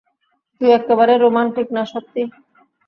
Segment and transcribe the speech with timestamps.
[0.61, 2.21] তুই এক্কবারেই রোমান্টিক না, সত্যি!